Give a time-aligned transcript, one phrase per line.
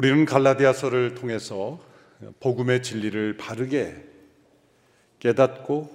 [0.00, 1.78] 우리는 갈라디아서를 통해서
[2.40, 4.02] 복음의 진리를 바르게
[5.18, 5.90] 깨닫고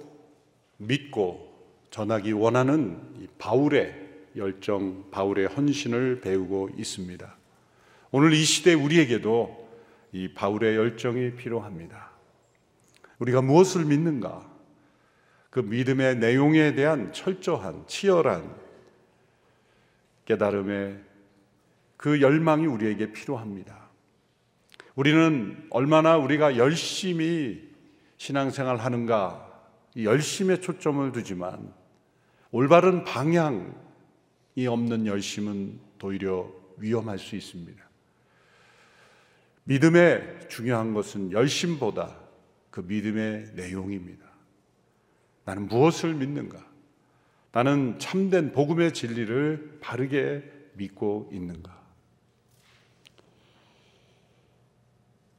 [0.76, 1.52] 믿고
[1.90, 3.00] 전하기 원하는
[3.38, 3.96] 바울의
[4.36, 7.36] 열정, 바울의 헌신을 배우고 있습니다.
[8.12, 9.68] 오늘 이 시대 우리에게도
[10.12, 12.12] 이 바울의 열정이 필요합니다.
[13.18, 14.48] 우리가 무엇을 믿는가?
[15.50, 18.54] 그 믿음의 내용에 대한 철저한, 치열한
[20.26, 21.00] 깨달음의
[21.96, 23.85] 그 열망이 우리에게 필요합니다.
[24.96, 27.70] 우리는 얼마나 우리가 열심히
[28.16, 29.46] 신앙생활 하는가,
[29.94, 31.72] 열심에 초점을 두지만
[32.50, 37.84] 올바른 방향이 없는 열심은 도리어 위험할 수 있습니다.
[39.64, 42.16] 믿음의 중요한 것은 열심보다
[42.70, 44.24] 그 믿음의 내용입니다.
[45.44, 46.64] 나는 무엇을 믿는가?
[47.52, 50.42] 나는 참된 복음의 진리를 바르게
[50.74, 51.75] 믿고 있는가?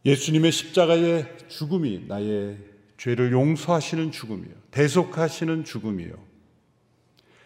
[0.08, 2.58] 예수님의 십자가의 죽음이 나의
[2.96, 4.54] 죄를 용서하시는 죽음이요.
[4.72, 6.14] 대속하시는 죽음이요.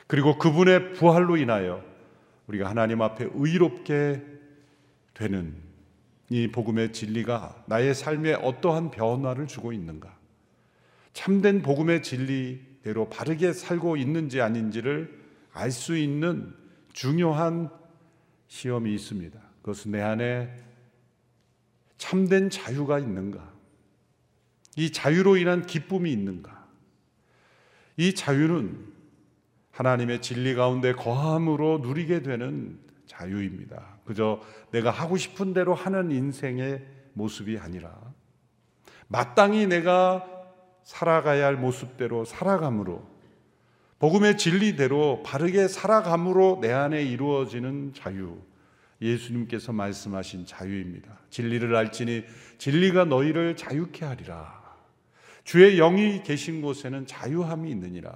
[0.06, 1.84] 그리고 그분의 부활로 인하여
[2.45, 4.22] 우리가 하나님 앞에 의롭게
[5.16, 5.56] 되는
[6.30, 10.16] 이 복음의 진리가 나의 삶에 어떠한 변화를 주고 있는가?
[11.14, 15.20] 참된 복음의 진리대로 바르게 살고 있는지 아닌지를
[15.52, 16.53] 알 수 있는
[16.94, 17.72] 중요한
[18.48, 19.40] 시험이 있습니다.
[19.64, 20.71] 그것은 내 안에
[22.02, 23.48] 참된 자유가 있는가?
[24.76, 26.66] 이 자유로 인한 기쁨이 있는가?
[27.96, 28.92] 이 자유는
[29.70, 34.00] 하나님의 진리 가운데 거함으로 누리게 되는 자유입니다.
[34.06, 37.96] 그저 내가 하고 싶은 대로 하는 인생의 모습이 아니라
[39.08, 40.26] 마땅히 내가
[40.84, 43.08] 살아가야 할 모습대로 살아감으로
[44.00, 48.42] 복음의 진리대로 바르게 살아감으로 내 안에 이루어지는 자유.
[49.01, 51.19] 예수님께서 말씀하신 자유입니다.
[51.29, 52.23] 진리를 알지니
[52.57, 54.62] 진리가 너희를 자유케 하리라.
[55.44, 58.13] 주의 영이 계신 곳에는 자유함이 있느니라.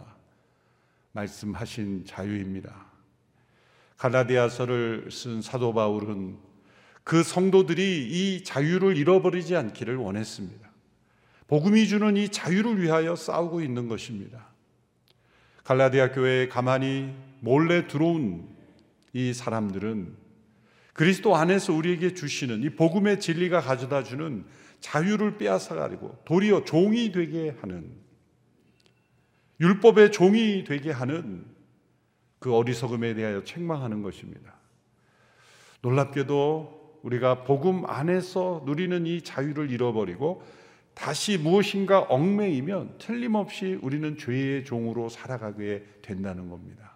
[1.14, 2.86] 말씀하신 자유입니다.
[3.98, 6.38] 갈라디아서를 쓴 사도 바울은
[7.04, 10.70] 그 성도들이 이 자유를 잃어버리지 않기를 원했습니다.
[11.48, 14.48] 복음이 주는 이 자유를 위하여 싸우고 있는 것입니다.
[15.64, 18.48] 갈라디아 교회에 가만히 몰래 들어온
[19.14, 20.25] 이 사람들은
[20.96, 24.46] 그리스도 안에서 우리에게 주시는 이 복음의 진리가 가져다 주는
[24.80, 27.92] 자유를 빼앗아 가지고 도리어 종이 되게 하는
[29.60, 31.46] 율법의 종이 되게 하는
[32.40, 34.54] 그 어리석음에 대하여 책망하는 것입니다.
[35.82, 40.44] 놀랍게도 우리가 복음 안에서 누리는 이 자유를 잃어버리고
[40.94, 46.95] 다시 무엇인가 얽매이면 틀림없이 우리는 죄의 종으로 살아가게 된다는 겁니다.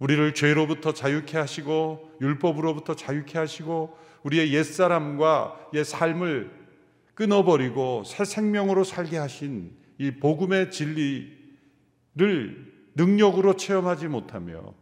[0.00, 6.50] 우리를 죄로부터 자유케 하시고 율법으로부터 자유케 하시고 우리의 옛사람과 옛 삶을
[7.14, 11.36] 끊어버리고 새 생명으로 살게 하신 이 복음의 진리를
[12.94, 14.74] 능력으로 체험하지 못하며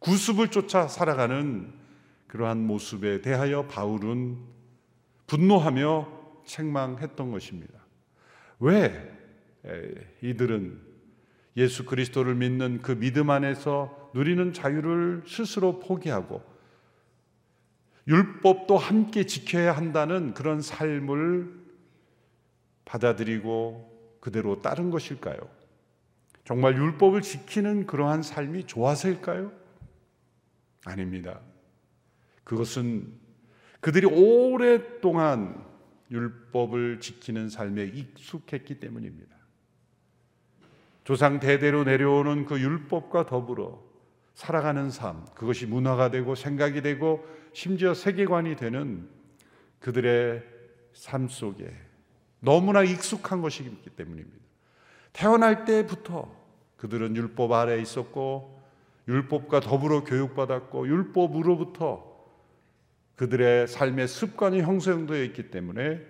[0.00, 1.72] 구습을 쫓아 살아가는
[2.26, 4.38] 그러한 모습에 대하여 바울은
[5.28, 7.74] 분노하며 책망했던 것입니다.
[8.58, 9.12] 왜
[10.22, 10.80] 이들은
[11.56, 16.42] 예수 그리스도를 믿는 그 믿음 안에서 누리는 자유를 스스로 포기하고
[18.08, 21.52] 율법도 함께 지켜야 한다는 그런 삶을
[22.86, 25.36] 받아들이고 그대로 따른 것일까요?
[26.44, 29.52] 정말 율법을 지키는 그러한 삶이 좋아서일까요?
[30.86, 31.40] 아닙니다.
[32.44, 33.12] 그것은
[33.80, 35.62] 그들이 오랫동안
[36.10, 39.36] 율법을 지키는 삶에 익숙했기 때문입니다.
[41.04, 43.85] 조상 대대로 내려오는 그 율법과 더불어
[44.36, 49.08] 살아가는 삶, 그것이 문화가 되고 생각이 되고 심지어 세계관이 되는
[49.80, 50.44] 그들의
[50.92, 51.74] 삶 속에
[52.40, 54.36] 너무나 익숙한 것이기 때문입니다.
[55.14, 56.30] 태어날 때부터
[56.76, 58.60] 그들은 율법 아래 있었고
[59.08, 62.14] 율법과 더불어 교육받았고 율법으로부터
[63.14, 66.02] 그들의 삶의 습관이 형성되어 있기 때문에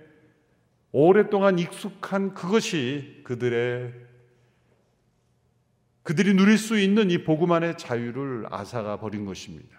[0.91, 3.95] 오랫동안 익숙한 그것이 그들의
[6.07, 7.19] 그들이 누릴 수 있는 이
[7.51, 9.77] 안의 자유를 앗아가 버린 것입니다.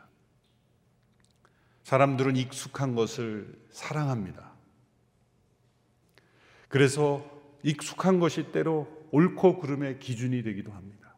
[1.83, 4.51] 사람들은 익숙한 것을 사랑합니다.
[6.67, 7.25] 그래서
[7.63, 11.15] 익숙한 것이 때로 옳고 그름의 기준이 되기도 합니다.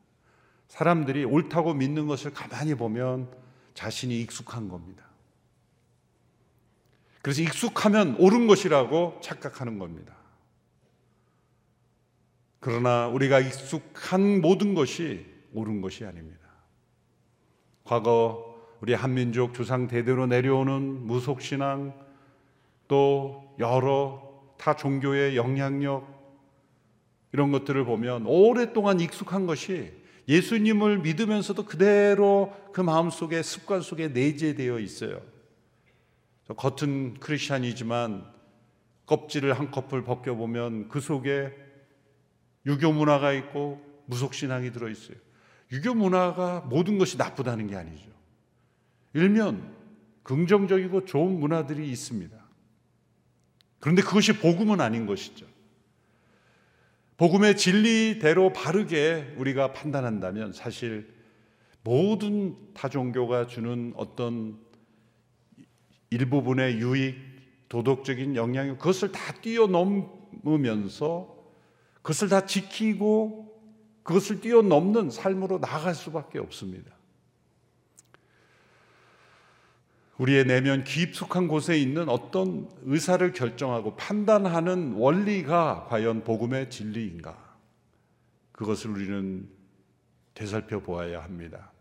[0.67, 3.31] 사람들이 옳다고 믿는 것을 가만히 보면
[3.73, 5.05] 자신이 익숙한 겁니다.
[7.23, 10.18] 그래서 익숙하면 옳은 것이라고 착각하는 겁니다.
[12.59, 16.39] 그러나 우리가 익숙한 모든 것이 옳은 것이 아닙니다.
[17.83, 18.49] 과거
[18.81, 21.93] 우리 한민족 조상 대대로 내려오는 무속 신앙
[22.87, 26.19] 또 여러 타 종교의 영향력
[27.31, 29.93] 이런 것들을 보면 오랫동안 익숙한 것이
[30.27, 35.21] 예수님을 믿으면서도 그대로 그 마음 속에 습관 속에 내재되어 있어요.
[36.55, 38.25] 겉은 크리스천이지만
[39.05, 41.51] 껍질을 한 컵을 벗겨보면 그 속에
[42.69, 45.17] 유교 문화가 있고 무속 신앙이 들어 있어요.
[45.71, 48.07] 유교 문화가 모든 것이 나쁘다는 게 아니죠.
[49.13, 49.75] 일면
[50.23, 52.37] 긍정적이고 좋은 문화들이 있습니다.
[53.79, 55.47] 그런데 그것이 복음은 아닌 것이죠.
[57.17, 61.11] 복음의 진리대로 바르게 우리가 판단한다면 사실
[61.83, 64.59] 모든 타 종교가 주는 어떤
[66.11, 67.17] 일부분의 유익,
[67.67, 71.38] 도덕적인 영향, 그것을 다 뛰어넘으면서
[72.01, 73.49] 그것을 다 지키고
[74.03, 76.91] 그것을 뛰어넘는 삶으로 나아갈 수밖에 없습니다.
[80.17, 87.37] 우리의 내면 깊숙한 곳에 있는 어떤 의사를 결정하고 판단하는 원리가 과연 복음의 진리인가?
[88.51, 89.47] 그것을 우리는
[90.33, 91.71] 되살펴 보아야 합니다.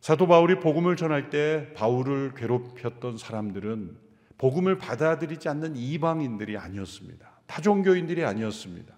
[0.00, 3.96] 사도 바울이 복음을 전할 때 바울을 괴롭혔던 사람들은
[4.36, 7.37] 복음을 받아들이지 않는 이방인들이 아니었습니다.
[7.48, 8.96] 타종교인들이 아니었습니다.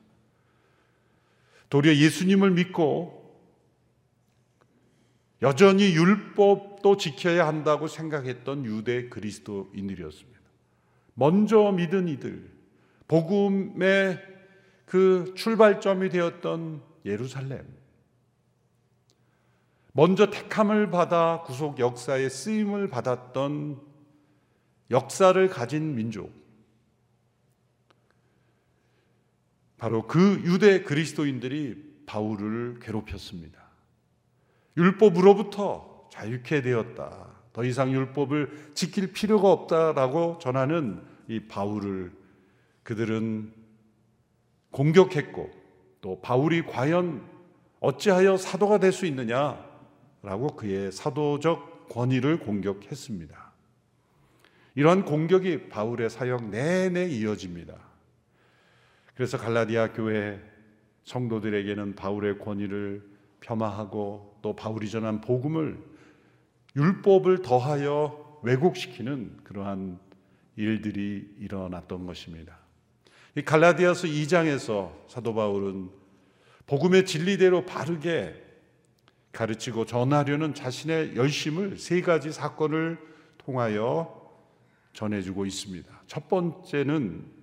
[1.71, 3.21] 도리어 예수님을 믿고
[5.41, 10.41] 여전히 율법도 지켜야 한다고 생각했던 유대 그리스도인들이었습니다.
[11.15, 12.51] 먼저 믿은 이들,
[13.09, 14.21] 복음의
[14.85, 17.65] 그 출발점이 되었던 예루살렘,
[19.93, 23.81] 먼저 택함을 받아 구속 역사의 쓰임을 받았던
[24.91, 26.40] 역사를 가진 민족,
[29.81, 33.59] 바로 그 유대 그리스도인들이 바울을 괴롭혔습니다.
[34.77, 37.29] 율법으로부터 자유케 되었다.
[37.55, 42.13] 더 이상 율법을 지킬 필요가 없다라고 전하는 이 바울을
[42.83, 43.55] 그들은
[44.71, 45.51] 공격했고
[46.03, 47.27] 또 바울이 과연
[47.81, 53.53] 어찌하여 사도가 될 수 있느냐라고 그의 사도적 권위를 공격했습니다.
[54.75, 57.90] 이러한 공격이 바울의 사역 내내 이어집니다.
[59.15, 60.41] 그래서 갈라디아 교회
[61.05, 63.03] 성도들에게는 바울의 권위를
[63.41, 65.79] 폄하하고 또 바울이 전한 복음을
[66.77, 69.99] 율법을 더하여 왜곡시키는 그러한
[70.57, 72.59] 일들이 일어났던 것입니다.
[73.37, 75.91] 이 갈라디아서 2장에서 사도 바울은
[76.67, 78.35] 복음의 진리대로 바르게
[79.33, 82.99] 가르치고 전하려는 자신의 열심을 세 가지 사건을
[83.39, 84.21] 통하여
[84.93, 86.03] 전해주고 있습니다.
[86.07, 87.40] 첫 번째는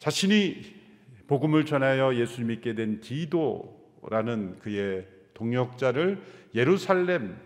[0.00, 0.62] 자신이
[1.26, 6.20] 복음을 전하여 예수 믿게 된 디도라는 그의 동역자를
[6.54, 7.36] 예루살렘의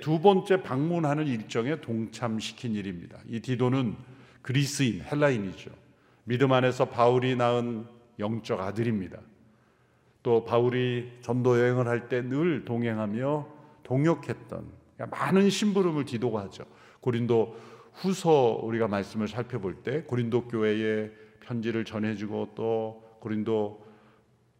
[0.00, 3.18] 두 번째 방문하는 일정에 동참시킨 일입니다.
[3.28, 3.96] 이 디도는
[4.42, 5.70] 그리스인, 헬라인이죠.
[6.22, 7.84] 믿음 안에서 바울이 낳은
[8.20, 9.18] 영적 아들입니다.
[10.22, 13.48] 또 바울이 전도 여행을 할 때 늘 동행하며
[13.82, 14.66] 동역했던
[14.96, 16.64] 그러니까 많은 심부름을 디도가 하죠.
[17.00, 21.10] 고린도 후서 우리가 말씀을 살펴볼 때 고린도 교회에
[21.44, 23.84] 편지를 전해주고 또 고린도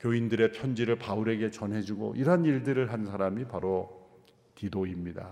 [0.00, 4.08] 교인들의 편지를 바울에게 전해주고 이러한 일들을 한 사람이 바로
[4.54, 5.28] 디도입니다.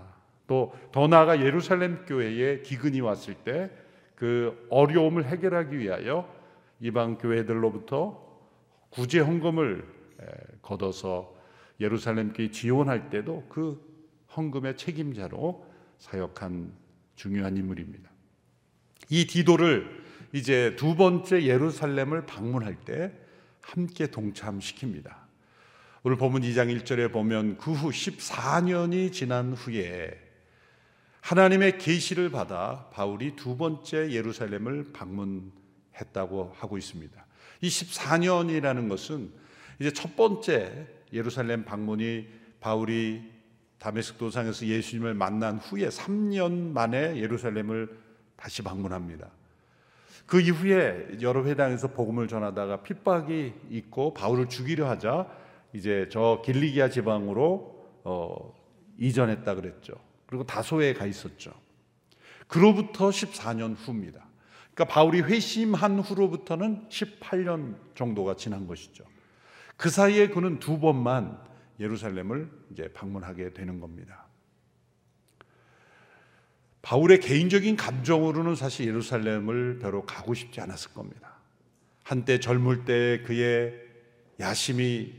[0.47, 3.83] 또 더 나아가 예루살렘 교회에 기근이 왔을 때
[4.15, 6.33] 그 어려움을 해결하기 위하여
[6.79, 8.23] 이방 교회들로부터
[8.89, 9.85] 구제 헌금을
[10.61, 11.35] 걷어서
[11.81, 13.81] 예루살렘 교회 지원할 때도 그
[14.35, 15.65] 헌금의 책임자로
[15.97, 16.71] 사역한
[17.15, 18.09] 중요한 인물입니다.
[19.09, 20.02] 이 디도를
[20.33, 23.11] 이제 두 번째 예루살렘을 방문할 때
[23.61, 25.15] 함께 동참시킵니다.
[26.01, 30.19] 오늘 본문 2장 1절에 보면 그 후 14년이 지난 후에
[31.21, 37.25] 하나님의 계시를 받아 바울이 두 번째 예루살렘을 방문했다고 하고 있습니다.
[37.61, 39.31] 이 14년이라는 것은
[39.79, 42.27] 이제 첫 번째 예루살렘 방문이
[42.59, 43.31] 바울이
[43.77, 47.97] 다메섹 도상에서 예수님을 만난 후에 3년 만에 예루살렘을
[48.35, 49.29] 다시 방문합니다.
[50.25, 55.27] 그 이후에 여러 회당에서 복음을 전하다가 핍박이 있고 바울을 죽이려 하자
[55.73, 58.53] 이제 저 길리기아 지방으로 어,
[58.97, 59.93] 이전했다 그랬죠.
[60.25, 61.51] 그리고 다소에 가 있었죠.
[62.47, 64.25] 그로부터 14년 후입니다.
[64.73, 69.03] 그러니까 바울이 회심한 후로부터는 18년 정도가 지난 것이죠.
[69.77, 71.39] 그 사이에 그는 두 번만
[71.79, 74.22] 예루살렘을 이제 방문하게 되는 겁니다.
[76.83, 81.37] 바울의 개인적인 감정으로는 사실 예루살렘을 별로 가고 싶지 않았을 겁니다.
[82.03, 83.73] 한때 젊을 때 그의
[84.39, 85.13] 야심이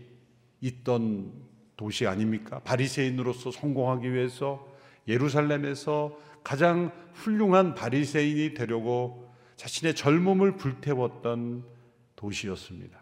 [0.61, 1.33] 있던
[1.77, 2.61] 도시 아닙니까?
[2.61, 4.71] 바리새인으로서 성공하기 위해서
[5.09, 11.65] 예루살렘에서 가장 훌륭한 바리새인이 되려고 자신의 젊음을 불태웠던
[12.17, 12.99] 도시였습니다.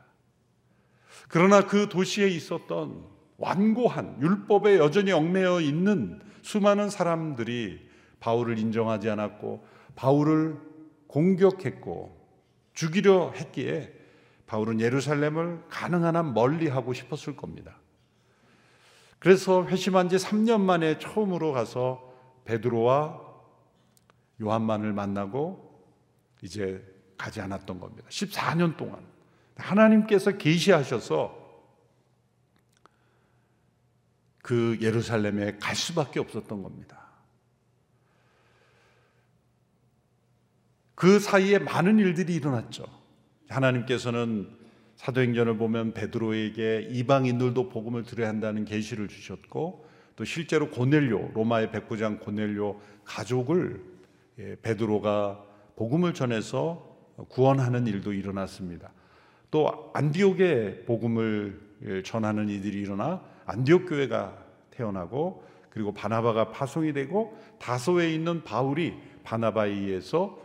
[1.29, 3.05] 그러나 그 도시에 있었던
[3.39, 7.92] 완고한 율법에 여전히 얽매여 있는 수많은 사람들이
[8.23, 10.57] 바울을 인정하지 않았고 바울을
[11.09, 12.17] 공격했고
[12.73, 13.93] 죽이려 했기에
[14.47, 17.77] 바울은 예루살렘을 가능한 한 멀리 하고 싶었을 겁니다.
[19.19, 22.13] 그래서 회심한 지 3년 만에 처음으로 가서
[22.45, 23.21] 베드로와
[24.41, 25.83] 요한만을 만나고
[26.43, 26.81] 이제
[27.19, 28.09] 가지 않았던 겁니다.
[28.09, 29.05] 14년 동안
[29.57, 31.41] 하나님께서 계시하셔서
[34.43, 37.02] 그 예루살렘에 갈 수밖에 없었던 겁니다.
[41.03, 42.85] 그 사이에 많은 일들이 일어났죠.
[43.49, 44.49] 하나님께서는
[44.95, 52.81] 사도행전을 보면 베드로에게 이방인들도 복음을 들어야 한다는 계시를 주셨고 또 실제로 고넬료 로마의 백부장 고넬료
[53.05, 53.83] 가족을
[54.39, 55.43] 예, 베드로가
[55.75, 56.97] 복음을 전해서
[57.29, 58.93] 구원하는 일도 일어났습니다.
[59.51, 64.39] 또 안디옥에 복음을 예, 전하는 이들이 일어나 안디옥 교회가
[64.71, 68.95] 태어나고 그리고 바나바가 파송이 되고 다소에 있는 바울이
[69.25, 70.42] 바나바에 의해서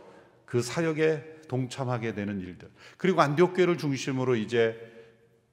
[0.48, 2.68] 그 사역에 동참하게 되는 일들.
[2.96, 4.76] 그리고 안디옥 교회를 중심으로 이제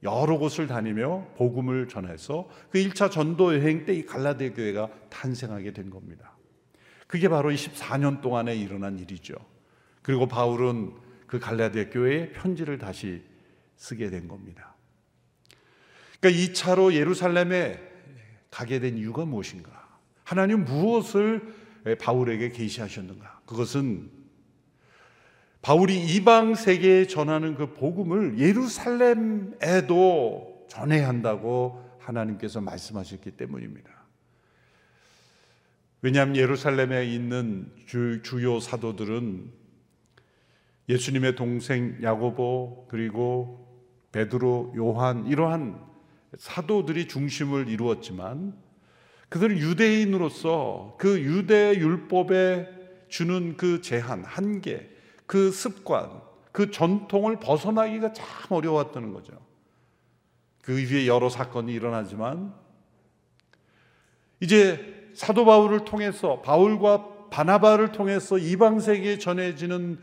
[0.04, 5.90] 여러 곳을 다니며 복음을 전해서 그 1차 전도 여행 때 이 갈라데 교회가 탄생하게 된
[5.90, 6.36] 겁니다.
[7.08, 9.36] 그게 바로 24년 동안에 일어난 일이죠.
[10.02, 10.94] 그리고 바울은
[11.28, 13.24] 그 갈라데 교회에 편지를 다시
[13.78, 14.75] 쓰게 된 겁니다.
[16.20, 17.80] 그러니까 2차로 예루살렘에
[18.52, 19.88] 가게 된 이유가 무엇인가?
[20.24, 21.54] 하나님 무엇을
[22.00, 23.42] 바울에게 계시하셨는가?
[23.46, 24.10] 그것은
[25.65, 29.57] 바울이 이방 세계에 전하는 그 복음을 예루살렘에도
[30.69, 33.89] 전해야 한다고 하나님께서 말씀하셨기 때문입니다.
[36.03, 39.51] 왜냐하면 예루살렘에 있는 주, 주요 사도들은
[40.88, 43.67] 예수님의 동생 야고보 그리고
[44.12, 45.84] 베드로, 요한 이러한
[46.38, 48.53] 사도들이 중심을 이루었지만
[49.29, 52.67] 그들은 유대인으로서 그 유대 율법에
[53.10, 54.93] 주는 그 제한, 한계,
[55.25, 59.34] 그 습관, 그 전통을 벗어나기가 참 어려웠다는 거죠.
[60.62, 62.53] 그 위에 여러 사건이 일어나지만
[64.39, 70.00] 이제 사도 바울을 통해서 바울과 바나바를 통해서 이방 세계에 전해지는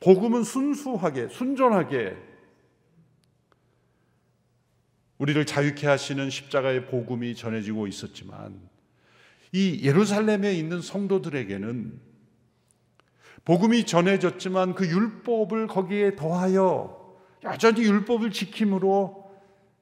[0.00, 2.16] 복음은 순수하게 순전하게
[5.18, 8.60] 우리를 자유케 하시는 십자가의 복음이 전해지고 있었지만
[9.52, 12.13] 이 예루살렘에 있는 성도들에게는
[13.44, 19.30] 복음이 전해졌지만 그 율법을 거기에 더하여 여전히 율법을 지킴으로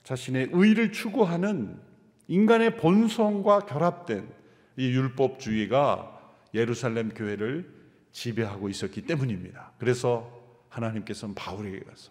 [0.03, 1.79] 자신의 의를 추구하는
[2.27, 4.29] 인간의 본성과 결합된
[4.77, 6.21] 이 율법주의가
[6.55, 7.73] 예루살렘 교회를
[8.11, 9.73] 지배하고 있었기 때문입니다.
[9.79, 10.31] 그래서
[10.69, 12.11] 하나님께서는 바울에게 가서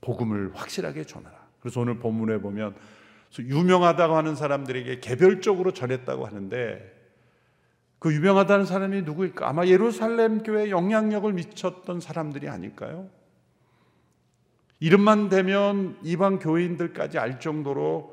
[0.00, 1.36] 복음을 확실하게 전하라.
[1.60, 2.74] 그래서 오늘 본문에 보면
[3.38, 7.01] 유명하다고 하는 사람들에게 개별적으로 전했다고 하는데
[8.02, 9.48] 그 유명하다는 사람이 누구일까?
[9.48, 13.08] 아마 예루살렘 교회 영향력을 미쳤던 사람들이 아닐까요?
[14.80, 18.12] 이름만 되면 이방 교인들까지 알 정도로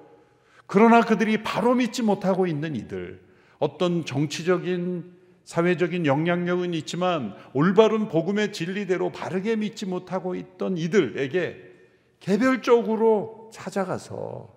[0.67, 3.19] 그러나 그들이 바로 믿지 못하고 있는 이들
[3.57, 5.11] 어떤 정치적인
[5.43, 11.63] 사회적인 영향력은 있지만 올바른 복음의 진리대로 바르게 믿지 못하고 있던 이들에게
[12.19, 14.53] 개별적으로 찾아가서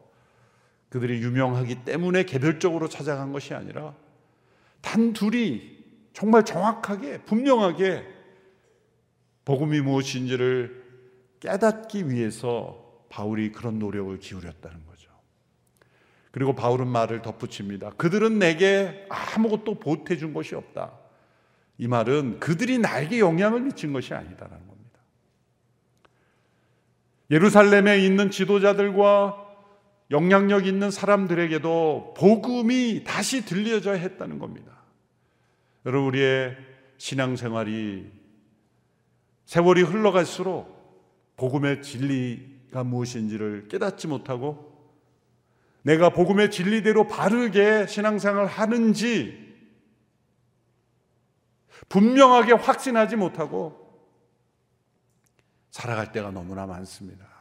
[0.90, 3.94] 그들이 유명하기 때문에 개별적으로 찾아간 것이 아니라
[4.82, 5.62] 단 둘이
[6.12, 8.06] 정말 정확하게 분명하게
[9.44, 10.82] 복음이 무엇인지를
[11.40, 15.10] 깨닫기 위해서 바울이 그런 노력을 기울였다는 거죠.
[16.30, 17.90] 그리고 바울은 말을 덧붙입니다.
[17.90, 20.92] 그들은 내게 아무것도 보태 준 것이 없다.
[21.78, 25.00] 이 말은 그들이 나에게 영향을 미친 것이 아니다라는 겁니다.
[27.30, 29.41] 예루살렘에 있는 지도자들과
[30.12, 34.82] 영향력 있는 사람들에게도 복음이 다시 들려져야 했다는 겁니다.
[35.86, 36.56] 여러분 우리의
[36.98, 38.12] 신앙생활이
[39.46, 44.70] 세월이 흘러갈수록 복음의 진리가 무엇인지를 깨닫지 못하고
[45.82, 49.42] 내가 복음의 진리대로 바르게 신앙생활을 하는지
[51.88, 53.82] 분명하게 확신하지 못하고
[55.70, 57.31] 살아갈 때가 너무나 많습니다.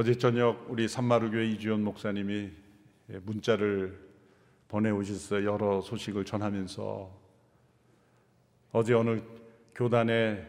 [0.00, 2.52] 어제 저녁 우리 산마루교회 이주연 목사님이
[3.10, 3.98] 예, 문자를
[4.68, 5.44] 보내오셨어요.
[5.44, 7.10] 여러 소식을 전하면서
[8.70, 9.20] 어제 어느
[9.74, 10.46] 교단에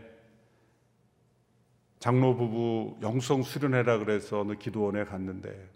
[1.98, 5.68] 장로 부부 영성 수련회라 그래서 어느 기도원에 갔는데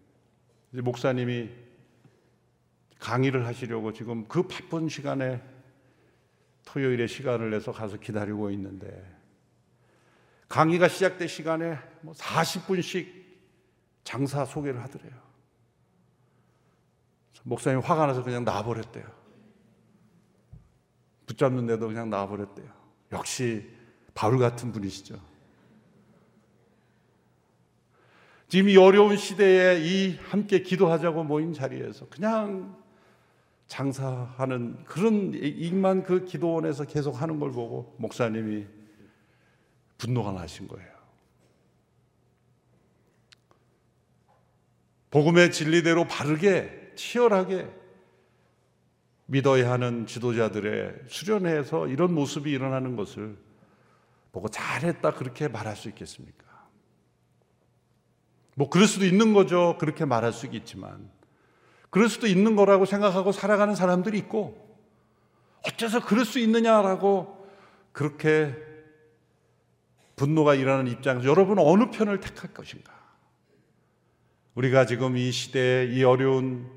[0.69, 1.49] 목사님이
[2.99, 5.41] 강의를 하시려고 지금 그 바쁜 시간에
[6.65, 9.03] 토요일에 시간을 내서 가서 기다리고 있는데
[10.47, 13.22] 강의가 시작될 시간에 뭐 40분씩
[14.03, 15.11] 장사 소개를 하더래요.
[17.43, 19.05] 목사님 화가 나서 그냥 놔버렸대요.
[21.25, 22.67] 붙잡는데도 그냥 놔버렸대요.
[23.11, 23.69] 역시
[24.13, 25.19] 바울 같은 분이시죠.
[28.47, 32.77] 지금 이 어려운 시대에 이 함께 기도하자고 모인 자리에서 그냥
[33.67, 38.67] 장사하는 그런 일만 그 기도원에서 계속 하는 걸 보고 목사님이
[39.97, 40.92] 분노가 나신 거예요.
[45.13, 47.69] 복음의 진리대로 바르게 치열하게
[49.27, 53.37] 믿어야 하는 지도자들의 수련회에서 이런 모습이 일어나는 것을
[54.31, 56.67] 보고 잘했다 그렇게 말할 수 있겠습니까?
[58.55, 59.77] 뭐 그럴 수도 있는 거죠.
[59.79, 61.11] 그렇게 말할 수 있지만
[61.91, 64.75] 그럴 수도 있는 거라고 생각하고 살아가는 사람들이 있고
[65.67, 67.47] 어째서 그럴 수 있느냐라고
[67.91, 68.55] 그렇게
[70.15, 73.02] 분노가 일어나는 입장에서 여러분 어느 편을 택할 것인가?
[74.55, 76.69] 우리가 지금 이 시대에 이 어려운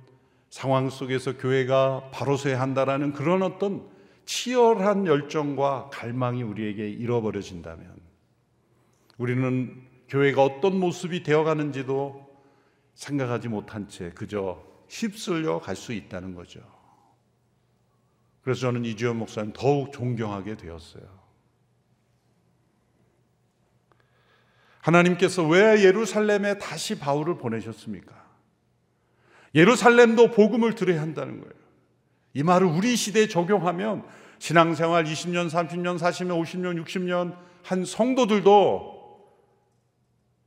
[0.48, 3.86] 상황 속에서 교회가 바로 서야 한다라는 그런 어떤
[4.24, 7.96] 치열한 열정과 갈망이 우리에게 잃어버려진다면
[9.18, 12.26] 우리는 교회가 어떤 모습이 되어가는지도
[12.94, 16.60] 생각하지 못한 채 그저 휩쓸려 갈 수 있다는 거죠.
[18.40, 21.25] 그래서 저는 이주연 목사님 더욱 존경하게 되었어요.
[24.86, 28.14] 하나님께서 왜 예루살렘에 다시 바울을 보내셨습니까?
[29.54, 31.54] 예루살렘도 복음을 들어야 한다는 거예요.
[32.34, 34.04] 이 말을 우리 시대에 적용하면
[34.38, 38.94] 신앙생활 20년, 30년, 40년, 50년, 60년 한 성도들도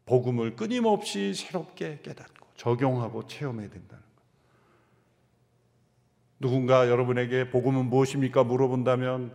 [0.05, 4.23] 복음을 끊임없이 새롭게 깨닫고 적용하고 체험해야 된다는 것.
[6.39, 8.45] 누군가 여러분에게 복음은 무엇입니까?
[8.45, 9.33] 물어본다면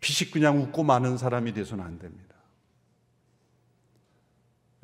[0.00, 2.35] 피식 그냥 웃고 마는 사람이 돼서는 안 됩니다.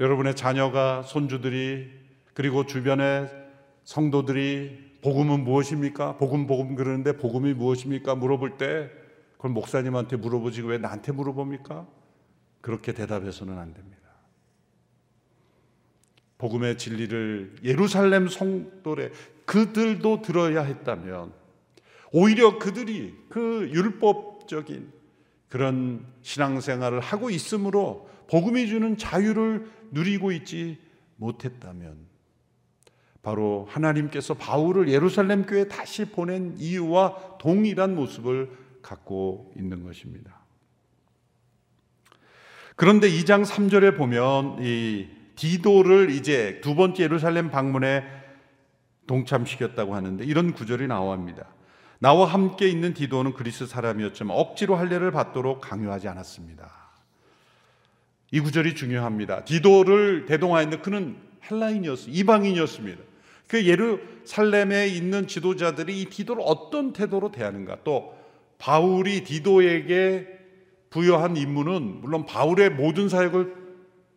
[0.03, 1.89] 여러분의 자녀가 손주들이
[2.35, 3.31] 그리고 주변의
[3.85, 6.17] 성도들이 복음은 무엇입니까?
[6.17, 8.17] 복음 복음 그러는데 복음이 무엇입니까?
[8.17, 8.91] 물어볼 때
[9.35, 11.87] 그걸 목사님한테 물어보지 왜 나한테 물어봅니까?
[12.61, 14.03] 그렇게 대답해서는 안 됩니다.
[16.39, 19.11] 복음의 진리를 예루살렘 성도래
[19.45, 21.33] 그들도 들어야 했다면
[22.11, 24.93] 오히려 그들이 그 율법적인
[25.49, 30.79] 그런 신앙생활을 하고 있으므로 복음이 주는 자유를 누리고 있지
[31.17, 31.99] 못했다면
[33.21, 40.41] 바로 하나님께서 바울을 예루살렘 교회에 다시 보낸 이유와 동일한 모습을 갖고 있는 것입니다.
[42.75, 48.03] 그런데 2장 3절에 보면 이 디도를 이제 두 번째 예루살렘 방문에
[49.07, 51.49] 동참시켰다고 하는데 이런 구절이 나옵니다.
[51.99, 56.82] 나와 함께 있는 디도는 그리스 사람이었지만 억지로 할례를 받도록 강요하지 않았습니다.
[58.33, 59.45] 이 구절이 중요합니다.
[59.45, 61.17] 디도를 대동하였는데 그는
[61.51, 63.03] 헬라인이었어 이방인이었습니다.
[63.47, 68.17] 그 예루살렘에 있는 지도자들이 이 디도를 어떤 태도로 대하는가 또
[68.57, 70.27] 바울이 디도에게
[70.89, 73.55] 부여한 임무는 물론 바울의 모든 사역을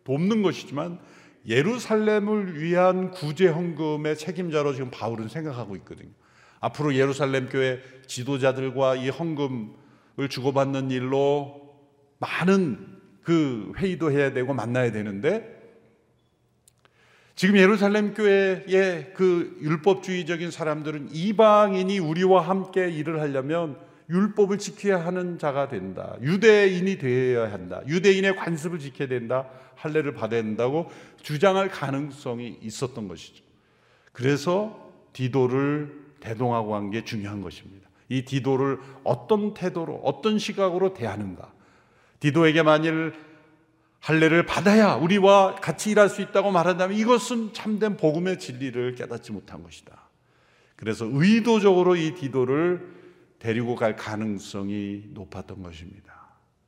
[0.04, 0.98] 돕는 것이지만
[1.46, 6.08] 예루살렘을 위한 구제 헌금의 책임자로 지금 바울은 생각하고 있거든요.
[6.60, 11.60] 앞으로 예루살렘 교회 지도자들과 이 헌금을 주고받는 일로
[12.18, 12.95] 많은
[13.26, 15.52] 그 회의도 해야 되고 만나야 되는데
[17.34, 25.66] 지금 예루살렘 교회의 그 율법주의적인 사람들은 이방인이 우리와 함께 일을 하려면 율법을 지켜야 하는 자가
[25.68, 26.14] 된다.
[26.22, 27.82] 유대인이 되어야 한다.
[27.88, 29.48] 유대인의 관습을 지켜야 된다.
[29.74, 30.88] 할례를 받아야 된다고
[31.20, 33.42] 주장할 가능성이 있었던 것이죠.
[34.12, 37.88] 그래서 디도를 대동하고 한 게 중요한 것입니다.
[38.08, 41.55] 이 디도를 어떤 태도로 어떤 시각으로 대하는가.
[42.20, 43.14] 디도에게 만일
[44.00, 50.08] 할례를 받아야 우리와 같이 일할 수 있다고 말한다면 이것은 참된 복음의 진리를 깨닫지 못한 것이다.
[50.76, 52.94] 그래서 의도적으로 이 디도를
[53.38, 56.14] 데리고 갈 가능성이 높았던 것입니다.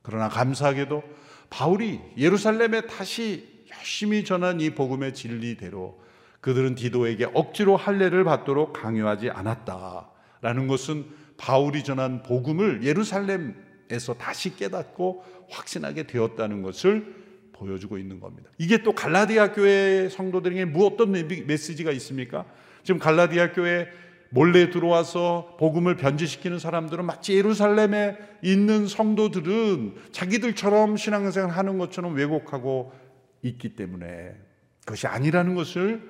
[0.01, 1.03] 그러나 감사하게도
[1.49, 6.01] 바울이 예루살렘에 다시 열심히 전한 이 복음의 진리대로
[6.41, 11.05] 그들은 디도에게 억지로 할례를 받도록 강요하지 않았다라는 것은
[11.37, 13.55] 바울이 전한 복음을 예루살렘
[13.89, 17.15] 에서 다시 깨닫고 확신하게 되었다는 것을
[17.53, 18.49] 보여주고 있는 겁니다.
[18.57, 22.45] 이게 또 갈라디아 교회 성도들에게 뭐 어떤 메시지가 있습니까?
[22.83, 23.87] 지금 갈라디아 교회
[24.29, 32.93] 몰래 들어와서 복음을 변질시키는 사람들은 마치 예루살렘에 있는 성도들은 자기들처럼 신앙생활 하는 것처럼 왜곡하고
[33.41, 34.35] 있기 때문에
[34.81, 36.01] 그것이 아니라는 것을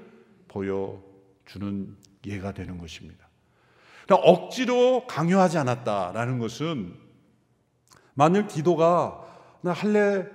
[0.49, 3.29] 보여주는 예가 되는 것입니다.
[4.05, 7.08] 그러니까 억지로 강요하지 않았다라는 것은
[8.19, 9.25] 만일 디도가
[9.61, 10.27] 나 할례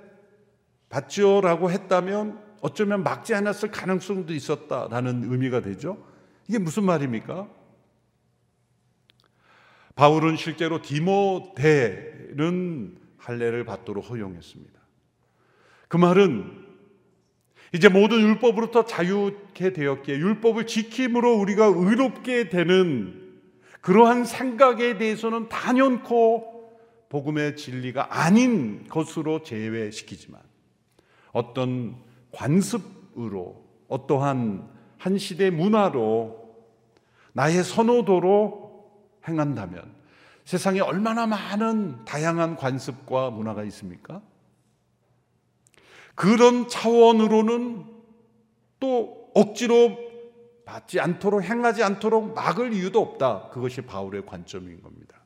[0.88, 6.03] 받죠라고 했다면 어쩌면 막지 않았을 가능성도 있었다라는 의미가 되죠.
[6.49, 7.47] 이게 무슨 말입니까?
[9.97, 11.77] 바울은 실제로 디모데는
[13.18, 14.81] 할례를 받도록 허용했습니다.
[15.88, 16.64] 그 말은
[17.75, 23.42] 이제 모든 율법으로부터 자유케 되었기에 율법을 지킴으로 우리가 의롭게 되는
[23.83, 26.53] 그러한 생각에 대해서는 단연코
[27.14, 30.40] 복음의 진리가 아닌 것으로 제외시키지만
[31.31, 31.96] 어떤
[32.33, 36.57] 관습으로 어떠한 한 시대 문화로
[37.33, 38.90] 나의 선호도로
[39.29, 39.94] 행한다면
[40.44, 44.20] 세상에 얼마나 많은 다양한 관습과 문화가 있습니까?
[46.16, 47.85] 그런 차원으로는
[48.81, 49.96] 또 억지로
[50.64, 53.50] 받지 않도록 행하지 않도록 막을 이유도 없다.
[53.50, 55.23] 그것이 바울의 관점인 겁니다.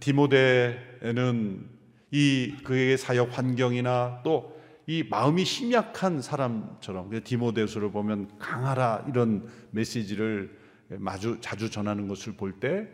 [0.00, 1.68] 디모데는
[2.10, 10.56] 이 그의 사역 환경이나 또 이 마음이 심약한 사람처럼 디모데서를 보면 강하라 이런 메시지를
[10.88, 12.88] 마주 자주 전하는 것을 볼 때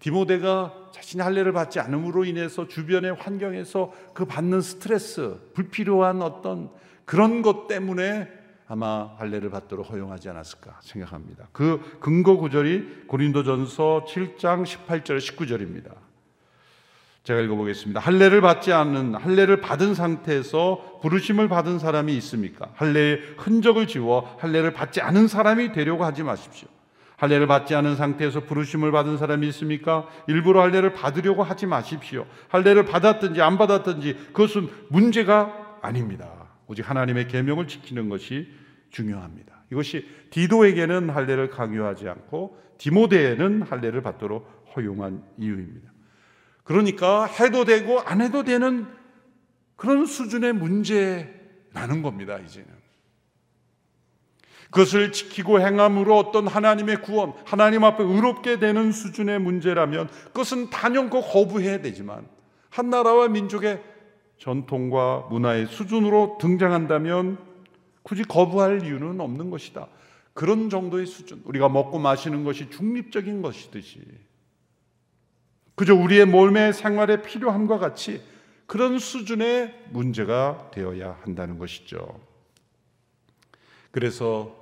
[0.00, 6.70] 디모데가 자신이 할례를 받지 않음으로 인해서 주변의 환경에서 그 받는 스트레스, 불필요한 어떤
[7.04, 8.28] 그런 것 때문에
[8.66, 11.48] 아마 할례를 받도록 허용하지 않았을까 생각합니다.
[11.52, 16.05] 그 근거 구절이 고린도전서 7장 18절 19절입니다.
[17.26, 17.98] 제가 읽어보겠습니다.
[17.98, 22.70] 할례를 받지 않는 할례를 받은 상태에서 부르심을 받은 사람이 있습니까?
[22.74, 26.68] 할례의 흔적을 지워 할례를 받지 않은 사람이 되려고 하지 마십시오.
[27.16, 30.06] 할례를 받지 않은 상태에서 부르심을 받은 사람이 있습니까?
[30.28, 32.26] 일부러 할례를 받으려고 하지 마십시오.
[32.46, 36.28] 할례를 받았든지 안 받았든지 그것은 문제가 아닙니다.
[36.68, 38.48] 오직 하나님의 계명을 지키는 것이
[38.90, 39.64] 중요합니다.
[39.72, 45.95] 이것이 디도에게는 할례를 강요하지 않고 디모데에는 할례를 받도록 허용한 이유입니다.
[46.66, 48.86] 그러니까 해도 되고 안 해도 되는
[49.76, 52.68] 그런 수준의 문제라는 겁니다, 이제는.
[54.70, 61.80] 그것을 지키고 행함으로 어떤 하나님의 구원, 하나님 앞에 의롭게 되는 수준의 문제라면 그것은 단연코 거부해야
[61.80, 62.28] 되지만
[62.68, 63.82] 한 나라와 민족의
[64.38, 67.38] 전통과 문화의 수준으로 등장한다면
[68.02, 69.88] 굳이 거부할 이유는 없는 것이다.
[70.34, 71.40] 그런 정도의 수준.
[71.44, 74.00] 우리가 먹고 마시는 것이 중립적인 것이듯이
[75.76, 78.22] 그저 우리의 몸의 생활에 필요함과 같이
[78.66, 82.18] 그런 수준의 문제가 되어야 한다는 것이죠.
[83.90, 84.56] 그래서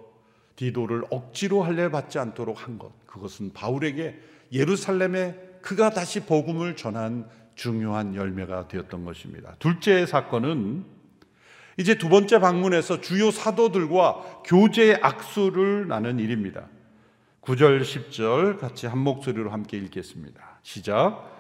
[0.57, 2.93] 디도를 억지로 할례 받지 않도록 한 것.
[3.07, 4.21] 그것은 바울에게
[4.53, 9.55] 예루살렘에 그가 다시 복음을 전한 중요한 열매가 되었던 것입니다.
[9.59, 10.85] 둘째 사건은
[11.77, 16.69] 이제 두 번째 방문에서 주요 사도들과 교제 악수를 나눈 일입니다.
[17.45, 20.41] 9절 10절 같이 한 목소리로 함께 읽겠습니다.
[20.63, 21.31] 시작.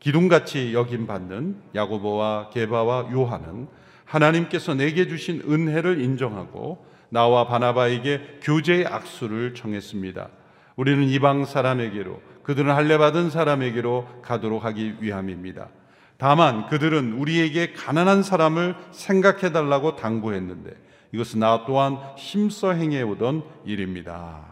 [0.00, 3.68] 기둥같이 여김 받는 야고보와 게바와 요한은
[4.06, 10.28] 하나님께서 내게 주신 은혜를 인정하고 나와 바나바에게 교제의 악수를 청했습니다.
[10.76, 15.68] 우리는 이방 사람에게로 그들은 할례 받은 사람에게로 가도록 하기 위함입니다.
[16.16, 20.70] 다만 그들은 우리에게 가난한 사람을 생각해 달라고 당부했는데
[21.12, 24.51] 이것은 나 또한 힘써 행해 오던 일입니다.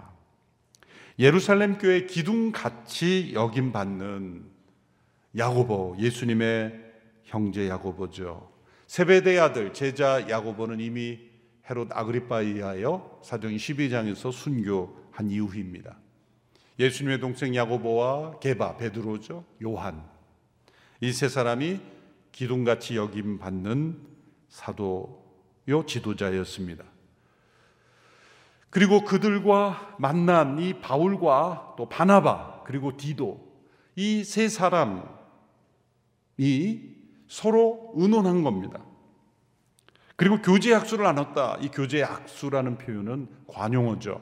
[1.21, 4.43] 예루살렘 교회 기둥 같이 여김 받는
[5.37, 6.81] 야고보 예수님의
[7.25, 8.51] 형제 야고보죠.
[8.87, 11.19] 세베대 아들 제자 야고보는 이미
[11.69, 15.99] 헤롯 아그리파에 의하여 사도행 12장에서 순교한 이후입니다.
[16.79, 19.45] 예수님의 동생 야고보와 게바 베드로죠.
[19.63, 20.03] 요한
[21.03, 21.81] 이 세 사람이
[22.33, 24.01] 기둥같이 여김 받는
[24.49, 26.85] 사도요 지도자였습니다.
[28.71, 33.51] 그리고 그들과 만난 이 바울과 또 바나바 그리고 디도
[33.97, 35.03] 이 세 사람이
[37.29, 38.81] 서로 의논한 겁니다.
[40.17, 41.59] 그리고 교제 약수를 나눴다.
[41.61, 44.21] 이 교제 약수라는 표현은 관용어죠.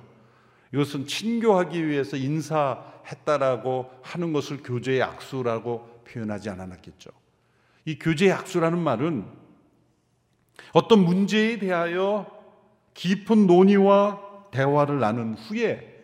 [0.73, 7.11] 이것은 친교하기 위해서 인사했다라고 하는 것을 교제 약수라고 표현하지 않았겠죠.
[7.85, 9.27] 이 교제 약수라는 말은
[10.73, 12.27] 어떤 문제에 대하여
[12.95, 15.97] 깊은 논의와 대화를 나눈 후에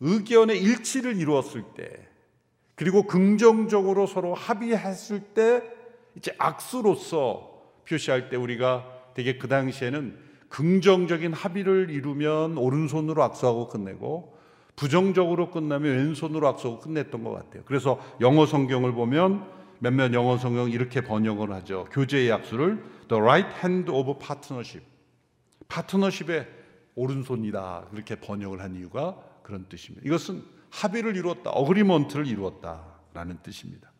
[0.00, 2.06] 의견의 일치를 이루었을 때
[2.74, 5.62] 그리고 긍정적으로 서로 합의했을 때
[6.16, 10.18] 이제 악수로서 표시할 때 우리가 되게 그 당시에는
[10.48, 14.36] 긍정적인 합의를 이루면 오른손으로 악수하고 끝내고
[14.76, 17.62] 부정적으로 끝나면 왼손으로 악수하고 끝냈던 것 같아요.
[17.64, 19.46] 그래서 영어 성경을 보면
[19.78, 21.86] 몇몇 영어 성경 이렇게 번역을 하죠.
[21.92, 24.86] 교제의 약수를 the right hand of partnership.
[25.68, 26.46] 파트너십의
[26.96, 27.86] 오른손이다.
[27.90, 30.04] 그렇게 번역을 한 이유가 그런 뜻입니다.
[30.04, 31.50] 이것은 합의를 이루었다.
[31.50, 33.92] 어그리먼트를 이루었다라는 뜻입니다.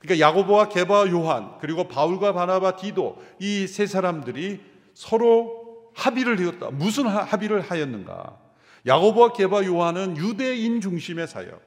[0.00, 4.60] 그러니까 야고보와 게바 요한 그리고 바울과 바나바 디도 이 세 사람들이
[4.94, 6.70] 서로 합의를 이뤘다.
[6.70, 8.38] 무슨 합의를 하였는가?
[8.86, 11.62] 야고보와 게바 요한은 유대인 중심의 사역,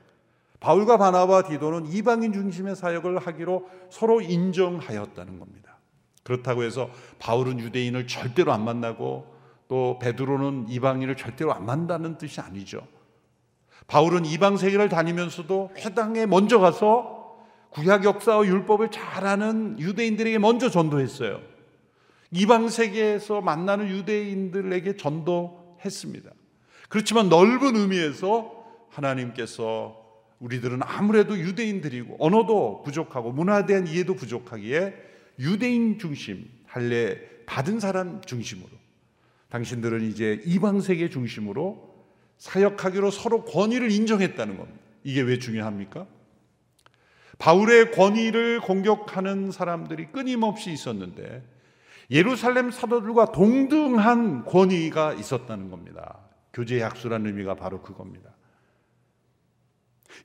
[0.60, 5.78] 바울과 바나바 디도는 이방인 중심의 사역을 하기로 서로 인정하였다는 겁니다.
[6.24, 9.35] 그렇다고 해서 바울은 유대인을 절대로 안 만나고
[9.68, 12.88] 또 베드로는 이방인을 절대로 안 만나는 뜻이 아니죠.
[13.88, 17.38] 바울은 이방 세계를 다니면서도 회당에 먼저 가서
[17.70, 21.42] 구약 역사와 율법을 잘 아는 유대인들에게 먼저 전도했어요.
[22.32, 26.32] 이방 세계에서 만나는 유대인들에게 전도했습니다.
[26.90, 30.04] 그렇지만 넓은 의미에서 하나님께서
[30.40, 34.94] 우리들은 아무래도 유대인들이고 언어도 부족하고 문화에 대한 이해도 부족하기에
[35.40, 38.70] 유대인 중심 할례 받은 사람 중심으로
[39.50, 41.94] 당신들은 이제 이방 세계 중심으로
[42.38, 44.80] 사역하기로 서로 권위를 인정했다는 겁니다.
[45.04, 46.08] 이게 왜 중요합니까?
[47.38, 51.44] 바울의 권위를 공격하는 사람들이 끊임없이 있었는데
[52.12, 56.20] 예루살렘 사도들과 동등한 권위가 있었다는 겁니다.
[56.54, 58.32] 교제 약수라는 의미가 바로 그겁니다.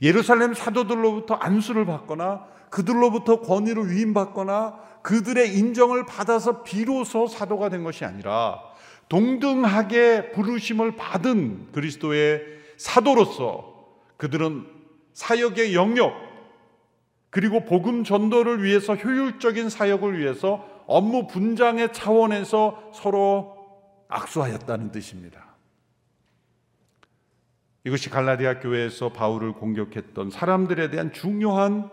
[0.03, 8.70] 예루살렘 사도들로부터 안수를 받거나 그들로부터 권위를 위임받거나 그들의 인정을 받아서 비로소 사도가 된 것이 아니라
[9.11, 12.43] 동등하게 부르심을 받은 그리스도의
[12.77, 14.67] 사도로서 그들은
[15.13, 16.15] 사역의 영역
[17.29, 23.57] 그리고 복음 전도를 위해서 효율적인 사역을 위해서 업무 분장의 차원에서 서로
[24.09, 25.57] 악수하였다는 뜻입니다.
[27.85, 31.91] 이것이 갈라디아 교회에서 바울을 공격했던 사람들에 대한 중요한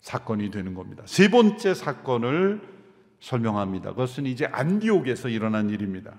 [0.00, 1.04] 사건이 되는 겁니다.
[1.06, 2.79] 세 번째 사건을
[3.20, 3.90] 설명합니다.
[3.90, 6.14] 그것은 이제 안디옥에서 일어난 일입니다.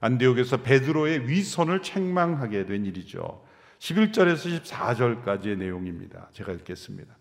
[0.00, 3.42] 안디옥에서 베드로의 위선을 책망하게 된 일이죠.
[3.78, 6.28] 11절에서 14절까지의 내용입니다.
[6.32, 7.16] 제가 읽겠습니다.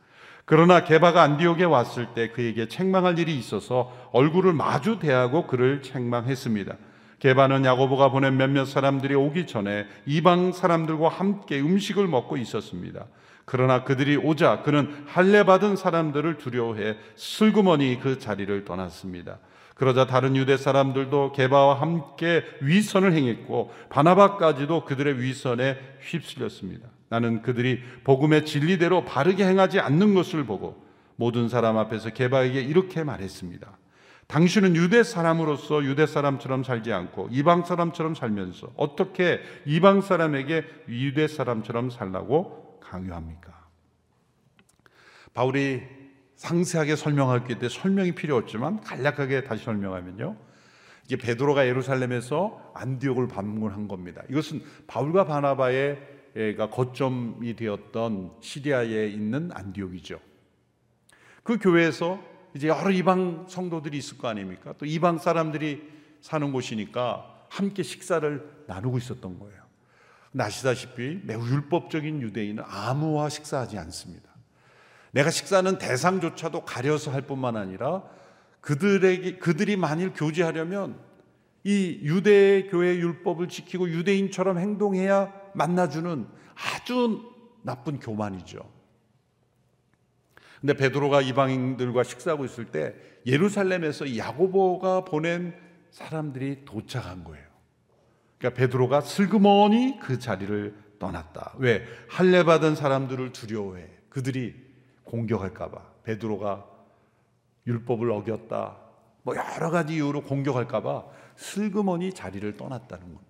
[0.46, 6.78] 그러나 게바가 안디옥에 왔을 때 그에게 책망할 일이 있어서 얼굴을 마주 대하고 그를 책망했습니다.
[7.20, 13.08] 게바는 야고보가 보낸 몇몇 사람들이 오기 전에 이방 사람들과 함께 음식을 먹고 있었습니다.
[13.48, 19.40] 그러나 그들이 오자 그는 할례 받은 사람들을 두려워해 슬그머니 그 자리를 떠났습니다.
[19.74, 26.90] 그러자 다른 유대 사람들도 게바와 함께 위선을 행했고 바나바까지도 그들의 위선에 휩쓸렸습니다.
[27.08, 30.84] 나는 그들이 복음의 진리대로 바르게 행하지 않는 것을 보고
[31.16, 33.78] 모든 사람 앞에서 게바에게 이렇게 말했습니다.
[34.28, 41.92] 당신은 유대 사람으로서 유대 사람처럼 살지 않고 이방 사람처럼 살면서 어떻게 이방 사람에게 유대 사람처럼
[41.92, 43.68] 살라고 강요합니까?
[45.34, 45.84] 바울이
[46.36, 50.38] 상세하게 설명하기 때문에 설명이 필요 없지만 간략하게 다시 설명하면요.
[51.06, 54.24] 이게 베드로가 예루살렘에서 안디옥을 방문한 겁니다.
[54.30, 55.98] 이것은 바울과 바나바의
[56.72, 60.20] 거점이 되었던 시리아에 있는 안디옥이죠.
[61.44, 62.20] 그 교회에서
[62.56, 64.74] 이제 여러 이방 성도들이 있을 거 아닙니까?
[64.78, 65.90] 또 이방 사람들이
[66.22, 69.67] 사는 곳이니까 함께 식사를 나누고 있었던 거예요.
[70.38, 74.30] 아시다시피 매우 율법적인 유대인은 아무와 식사하지 않습니다.
[75.12, 78.04] 내가 식사는 대상조차도 가려서 할 뿐만 아니라
[78.62, 81.00] 그들에게 그들이 만일 교제하려면
[81.64, 88.60] 이 유대 교회 율법을 지키고 유대인처럼 행동해야 만나주는 아주 나쁜 교만이죠.
[90.62, 95.56] 근데 베드로가 이방인들과 식사하고 있을 때 예루살렘에서 야고보가 보낸
[95.92, 97.47] 사람들이 도착한 거예요.
[98.38, 101.54] 그러니까 베드로가 슬그머니 그 자리를 떠났다.
[101.58, 101.86] 왜?
[102.10, 103.88] 할례 받은 사람들을 두려워해.
[104.10, 104.56] 그들이
[105.04, 105.82] 공격할까 봐.
[106.04, 106.66] 베드로가
[107.66, 108.78] 율법을 어겼다.
[109.24, 111.04] 뭐 여러 가지 이유로 공격할까 봐
[111.36, 113.26] 슬그머니 자리를 떠났다는 겁니다.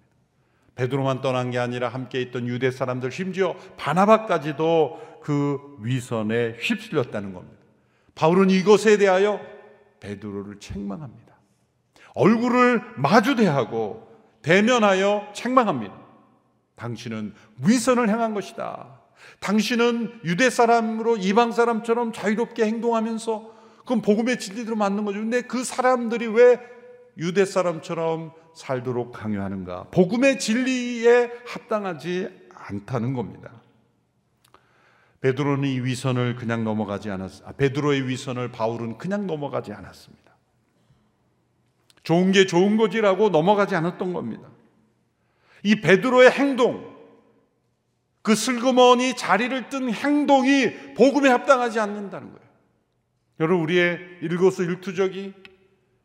[0.76, 7.58] 베드로만 떠난 게 아니라 함께 있던 유대 사람들 심지어 바나바까지도 그 위선에 휩쓸렸다는 겁니다.
[8.13, 9.41] 바울은 이것에 대하여
[10.00, 11.36] 베드로를 책망합니다.
[12.13, 14.07] 얼굴을 마주대하고
[14.41, 15.93] 대면하여 책망합니다.
[16.76, 17.34] 당신은
[17.65, 19.00] 위선을 행한 것이다.
[19.39, 25.19] 당신은 유대 사람으로 이방 사람처럼 자유롭게 행동하면서 그건 복음의 진리대로 맞는 거죠.
[25.19, 26.60] 근데 그 사람들이 왜
[27.17, 29.86] 유대 사람처럼 살도록 강요하는가?
[29.91, 33.52] 복음의 진리에 합당하지 않다는 겁니다.
[35.21, 37.41] 베드로는 이 위선을 그냥 넘어가지 않았.
[37.45, 40.26] 아, 베드로의 위선을 바울은 그냥 넘어가지 않았습니다.
[42.08, 44.48] 좋은 게 좋은 거지라고 넘어가지 않았던 겁니다.
[45.62, 46.96] 이 베드로의 행동,
[48.22, 52.48] 그 슬그머니 자리를 뜬 행동이 복음에 합당하지 않는다는 거예요.
[53.41, 55.34] 여러분 우리의 일거수 일투족이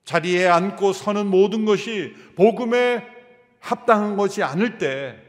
[0.05, 3.07] 자리에 앉고 서는 모든 것이 복음에
[3.61, 5.23] 합당한 것이 아닐 때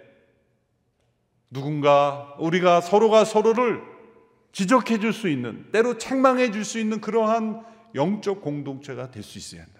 [1.52, 3.80] 누군가 우리가 서로가 서로를
[4.54, 9.64] 지적해 줄 수 있는 때로 책망해 줄 수 있는 그러한 영적 공동체가 될 수 있어야
[9.66, 9.73] 거예요.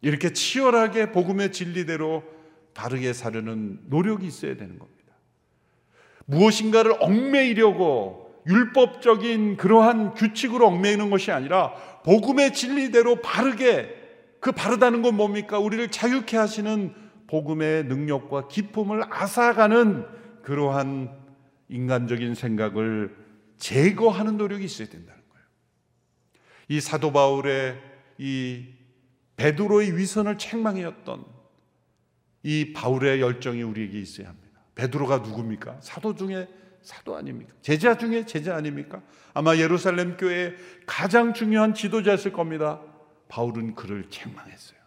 [0.00, 2.22] 이렇게 치열하게 복음의 진리대로
[2.74, 5.14] 바르게 사려는 노력이 있어야 되는 겁니다.
[6.26, 11.72] 무엇인가를 얽매이려고 율법적인 그러한 규칙으로 얽매이는 것이 아니라
[12.04, 13.96] 복음의 진리대로 바르게
[14.40, 15.58] 그 바르다는 건 뭡니까?
[15.58, 16.94] 우리를 자유케 하시는
[17.26, 20.06] 복음의 능력과 기쁨을 앗아가는
[20.42, 21.10] 그러한
[21.68, 23.14] 인간적인 생각을
[23.58, 25.46] 제거하는 노력이 있어야 된다는 거예요.
[26.68, 27.78] 이 사도 바울의
[28.18, 28.77] 이
[29.38, 31.24] 베드로의 위선을 책망했던
[32.42, 34.60] 이 바울의 열정이 우리에게 있어야 합니다.
[34.74, 35.78] 베드로가 누굽니까?
[35.80, 36.48] 사도 중에
[36.82, 37.54] 사도 아닙니까?
[37.62, 39.02] 제자 중에 제자 아닙니까?
[39.34, 42.80] 아마 예루살렘 교회의 가장 중요한 지도자였을 겁니다.
[43.28, 44.78] 바울은 그를 책망했어요.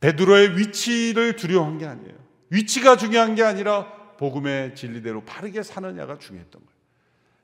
[0.00, 2.16] 베드로의 위치를 두려워한 게 아니에요.
[2.50, 6.78] 위치가 중요한 게 아니라 복음의 진리대로 바르게 사느냐가 중요했던 거예요.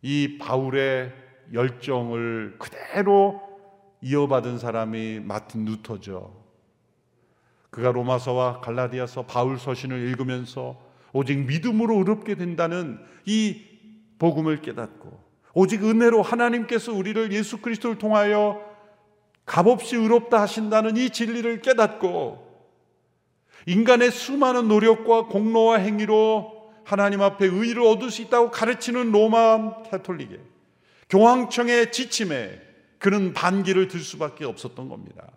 [0.02, 1.12] 이 바울의
[1.52, 3.47] 열정을 그대로
[4.00, 6.48] 이어받은 사람이 마틴 루터죠.
[7.70, 10.80] 그가 로마서와 갈라디아서 바울 서신을 읽으면서
[11.12, 13.62] 오직 믿음으로 의롭게 된다는 이
[14.18, 18.62] 복음을 깨닫고 오직 은혜로 하나님께서 우리를 예수 그리스도를 통하여
[19.44, 22.46] 값없이 의롭다 하신다는 이 진리를 깨닫고
[23.66, 30.40] 인간의 수많은 노력과 공로와 행위로 하나님 앞에 의를 얻을 수 있다고 가르치는 로마 캐톨릭의
[31.11, 32.67] 교황청의 지침에
[32.98, 35.30] 그는 반기를 들 수밖에 없었던 겁니다.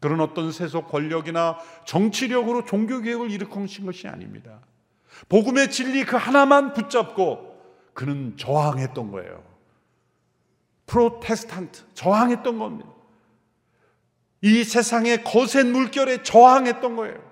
[0.00, 4.60] 그런 어떤 세속 권력이나 정치력으로 종교 개혁을 일으킨 것이 아닙니다.
[5.28, 7.50] 복음의 진리 그 하나만 붙잡고
[7.92, 9.44] 그는 저항했던 거예요.
[10.86, 12.90] 프로테스탄트, 저항했던 겁니다.
[14.42, 17.30] 이 세상의 거센 물결에 저항했던 거예요.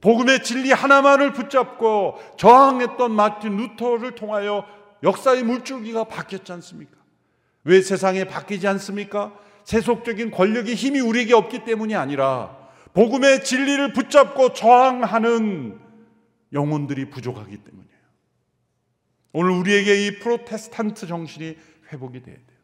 [0.00, 4.64] 복음의 진리 하나만을 붙잡고 저항했던 마틴 루터를 통하여
[5.02, 6.97] 역사의 물줄기가 바뀌었지 않습니까?
[7.68, 9.38] 왜 세상에 바뀌지 않습니까?
[9.64, 12.56] 세속적인 권력의 힘이 우리에게 없기 때문이 아니라
[12.94, 15.78] 복음의 진리를 붙잡고 저항하는
[16.54, 17.98] 영혼들이 부족하기 때문이에요.
[19.32, 21.58] 오늘 우리에게 이 프로테스탄트 정신이
[21.92, 22.58] 회복이 돼야 돼요.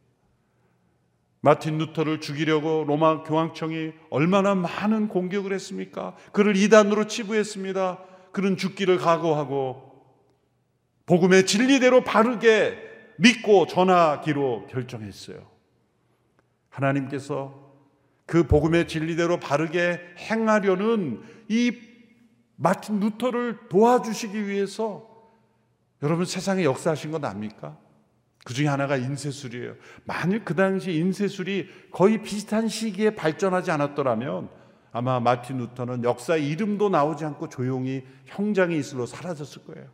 [1.42, 6.16] 마틴 루터를 죽이려고 로마 교황청이 얼마나 많은 공격을 했습니까?
[6.32, 7.98] 그를 이단으로 치부했습니다.
[8.32, 9.92] 그는 죽기를 각오하고
[11.04, 12.83] 복음의 진리대로 바르게
[13.16, 15.46] 믿고 전하기로 결정했어요.
[16.68, 17.64] 하나님께서
[18.26, 21.72] 그 복음의 진리대로 바르게 행하려는 이
[22.56, 25.08] 마틴 루터를 도와주시기 위해서
[26.02, 27.78] 여러분 세상에 역사하신 건 압니까?
[28.44, 29.74] 그 중에 하나가 인쇄술이에요.
[30.04, 34.50] 만일 그 당시 인쇄술이 거의 비슷한 시기에 발전하지 않았더라면
[34.92, 39.88] 아마 마틴 루터는 역사 이름도 나오지 않고 조용히 형장에 있을로 사라졌을 거예요.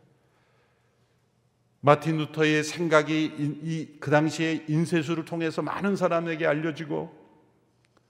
[1.81, 7.11] 마틴 루터의 생각이 이, 그 당시에 인쇄술을 통해서 많은 사람에게 알려지고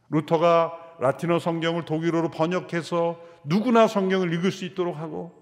[0.10, 5.34] 루터가 라틴어 성경을 독일어로 번역해서 누구나 성경을 읽을 수 있도록 하고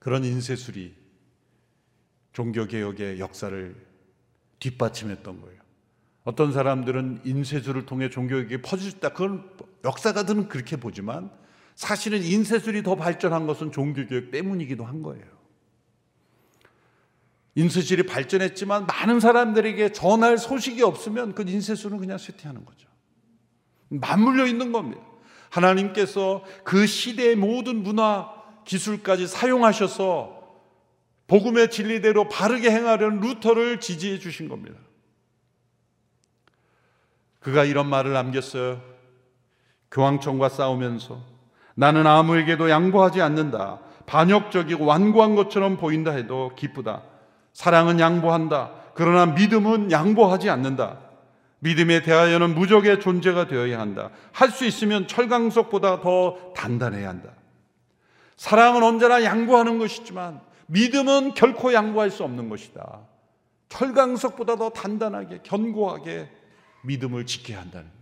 [0.00, 0.94] 그런 인쇄술이
[2.32, 3.76] 종교개혁의 역사를
[4.58, 5.60] 뒷받침했던 거예요.
[6.24, 9.10] 어떤 사람들은 인쇄술을 통해 종교개혁이 퍼질다.
[9.10, 9.50] 그건
[9.84, 11.30] 역사가들은 그렇게 보지만
[11.76, 15.39] 사실은 인쇄술이 더 발전한 것은 종교개혁 때문이기도 한 거예요.
[17.54, 22.88] 인쇄술이 발전했지만 많은 사람들에게 전할 소식이 없으면 그 인쇄술은 그냥 쇠퇴하는 거죠.
[23.88, 25.02] 맞물려 있는 겁니다.
[25.50, 28.30] 하나님께서 그 시대의 모든 문화
[28.64, 30.40] 기술까지 사용하셔서
[31.26, 34.78] 복음의 진리대로 바르게 행하려는 루터를 지지해 주신 겁니다.
[37.40, 38.80] 그가 이런 말을 남겼어요.
[39.90, 41.24] 교황청과 싸우면서
[41.74, 43.80] 나는 아무에게도 양보하지 않는다.
[44.06, 47.02] 반역적이고 완고한 것처럼 보인다 해도 기쁘다.
[47.52, 48.72] 사랑은 양보한다.
[48.94, 50.98] 그러나 믿음은 양보하지 않는다.
[51.60, 54.10] 믿음에 대하여는 무적의 존재가 되어야 한다.
[54.32, 57.30] 할 수 있으면 철강석보다 더 단단해야 한다.
[58.36, 63.00] 사랑은 언제나 양보하는 것이지만 믿음은 결코 양보할 수 없는 것이다.
[63.68, 66.30] 철강석보다 더 단단하게 견고하게
[66.84, 68.00] 믿음을 지켜야 한다는 거예요.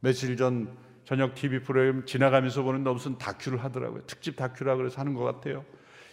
[0.00, 4.02] 며칠 전 저녁 TV 프로그램 지나가면서 보는데 무슨 다큐를 하더라고요.
[4.06, 5.64] 특집 다큐라 그래서 하는 것 같아요.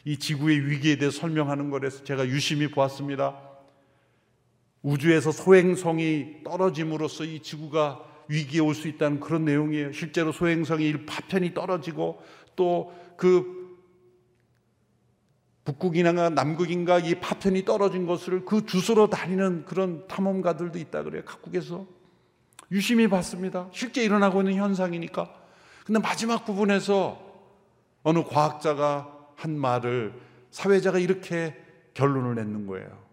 [0.05, 3.37] 이 지구의 위기에 대해 설명하는 거라서 제가 유심히 보았습니다.
[4.81, 9.91] 우주에서 소행성이 떨어짐으로써 이 지구가 위기에 올 수 있다는 그런 내용이에요.
[9.91, 12.21] 실제로 소행성이 파편이 떨어지고
[12.55, 13.65] 또 그
[15.63, 21.23] 북극이나 남극인가 이 파편이 떨어진 것을 그 주소로 다니는 그런 탐험가들도 있다 그래요.
[21.25, 21.87] 각국에서
[22.71, 23.67] 유심히 봤습니다.
[23.73, 25.33] 실제 일어나고 있는 현상이니까.
[25.85, 27.19] 근데 마지막 부분에서
[28.03, 30.13] 어느 과학자가 한 말을
[30.51, 31.55] 사회자가 이렇게
[31.93, 33.05] 결론을 내는 거예요.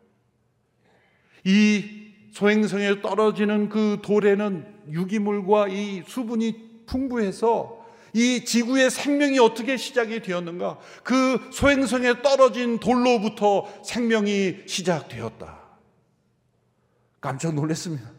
[1.44, 7.82] 이 소행성에 떨어지는 그 돌에는 유기물과 이 수분이 풍부해서
[8.14, 10.78] 이 지구의 생명이 어떻게 시작이 되었는가?
[11.02, 15.62] 그 소행성에 떨어진 돌로부터 생명이 시작되었다.
[17.20, 18.10] 깜짝 놀랐습니다.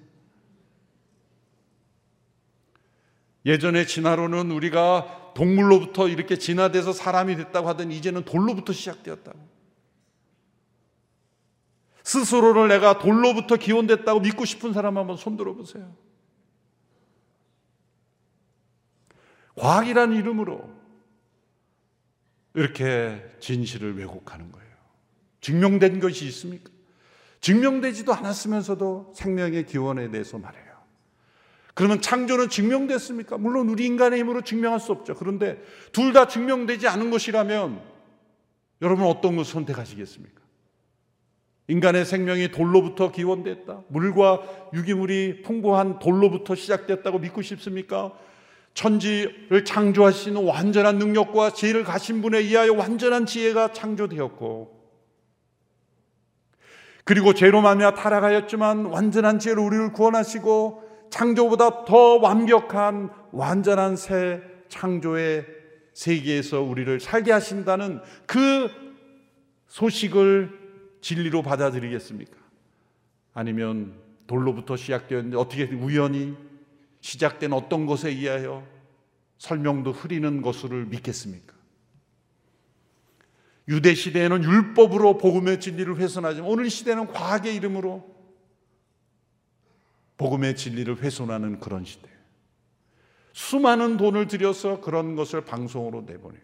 [3.46, 9.54] 예전에 진화로는 우리가 동물로부터 이렇게 진화돼서 사람이 됐다고 하던 이제는 돌로부터 시작되었다고.
[12.04, 15.96] 스스로를 내가 돌로부터 기원됐다고 믿고 싶은 사람 한번 손들어 보세요.
[19.56, 20.70] 과학이라는 이름으로
[22.56, 24.74] 이렇게 진실을 왜곡하는 거예요.
[25.42, 26.72] 증명된 것이 있습니까?
[27.42, 30.63] 증명되지도 않았으면서도 생명의 기원에 대해서 말해요.
[31.74, 33.38] 그러면 창조는 증명됐습니까?
[33.38, 35.16] 물론 우리 인간의 힘으로 증명할 수 없죠.
[35.16, 35.62] 그런데
[35.92, 37.82] 둘 다 증명되지 않은 것이라면
[38.82, 40.42] 여러분 어떤 것을 선택하시겠습니까?
[41.68, 43.84] 인간의 생명이 돌로부터 기원됐다.
[43.88, 44.42] 물과
[44.74, 48.14] 유기물이 풍부한 돌로부터 시작됐다고 믿고 싶습니까?
[48.74, 54.84] 천지를 창조하시는 완전한 능력과 지혜를 가신 분에 의하여 완전한 지혜가 창조되었고
[57.06, 65.46] 그리고 죄로 말미암아 타락하였지만 완전한 지혜로 우리를 구원하시고 창조보다 더 완벽한 완전한 새 창조의
[65.94, 68.70] 세계에서 우리를 살게 하신다는 그
[69.68, 70.60] 소식을
[71.02, 72.36] 진리로 받아들이겠습니까?
[73.34, 73.94] 아니면
[74.28, 76.36] 돌로부터 시작되었는데 어떻게 우연히
[77.02, 78.66] 시작된 어떤 것에 의하여
[79.38, 81.54] 설명도 흐리는 것을 믿겠습니까?
[83.68, 88.13] 유대 시대에는 율법으로 복음의 진리를 훼손하지만 오늘 시대는 과학의 이름으로
[90.18, 92.10] 복음의 진리를 훼손하는 그런 시대.
[93.34, 96.44] 수많은 돈을 들여서 그런 것을 방송으로 내보내고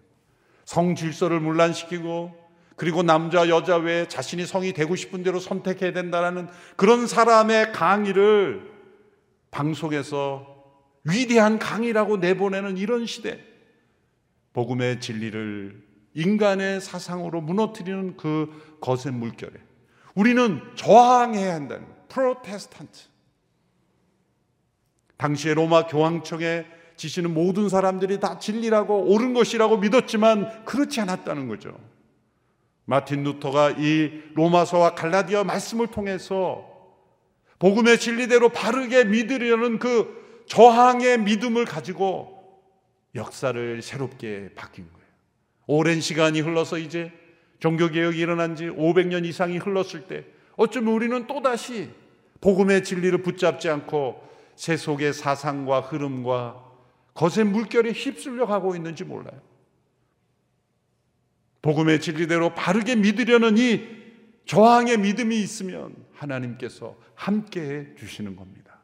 [0.65, 6.47] 성 질서를 문란시키고 그리고 남자 여자 외에 자신이 성이 되고 싶은 대로 선택해야 된다는
[6.77, 8.71] 그런 사람의 강의를
[9.51, 10.47] 방송에서
[11.03, 13.43] 위대한 강의라고 내보내는 이런 시대.
[14.53, 19.53] 복음의 진리를 인간의 사상으로 무너뜨리는 그 거센 물결에
[20.15, 23.08] 우리는 저항해야 한다는 프로테스탄트.
[25.19, 26.65] 당시에 로마 교황청에
[26.95, 31.77] 지시는 모든 사람들이 다 진리라고 옳은 것이라고 믿었지만 그렇지 않았다는 거죠.
[32.85, 36.65] 마틴 루터가 이 로마서와 갈라디아 말씀을 통해서
[37.59, 42.39] 복음의 진리대로 바르게 믿으려는 그 저항의 믿음을 가지고
[43.13, 45.07] 역사를 새롭게 바뀐 거예요.
[45.67, 47.11] 오랜 시간이 흘러서 이제
[47.59, 50.23] 종교개혁이 일어난 지 500년 이상이 흘렀을 때
[50.55, 51.89] 어쩌면 우리는 또다시
[52.39, 54.28] 복음의 진리를 붙잡지 않고
[54.59, 56.65] 세속의 사상과 흐름과
[57.13, 59.41] 거센 물결에 휩쓸려 가고 있는지 몰라요.
[61.61, 63.87] 복음의 진리대로 바르게 믿으려는 이
[64.45, 68.81] 저항의 믿음이 있으면 하나님께서 함께 해 주시는 겁니다.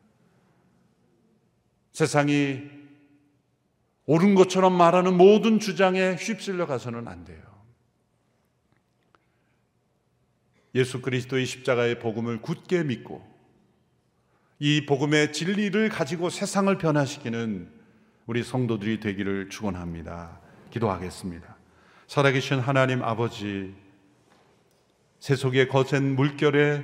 [1.92, 2.62] 세상이
[4.06, 7.44] 옳은 것처럼 말하는 모든 주장에 휩쓸려 가서는 안 돼요.
[10.74, 13.35] 예수 그리스도의 십자가의 복음을 굳게 믿고
[14.60, 17.70] 이 복음의 진리를 가지고 세상을 변화시키는
[18.26, 20.40] 우리 성도들이 되기를 축원합니다.
[20.72, 21.56] 기도하겠습니다.
[22.08, 23.74] 살아계신 하나님 아버지,
[25.20, 26.84] 세속의 거센 물결에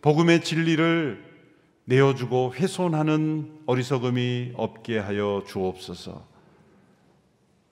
[0.00, 1.32] 복음의 진리를
[1.84, 6.26] 내어주고 훼손하는 어리석음이 없게 하여 주옵소서.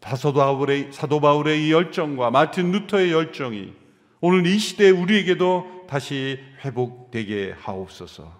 [0.01, 3.73] 바울의, 사도 바울의 이 열정과 마틴 루터의 열정이
[4.21, 8.40] 오늘 이 시대에 우리에게도 다시 회복되게 하옵소서.